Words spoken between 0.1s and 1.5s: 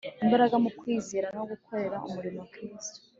imbaraga mu kwizera no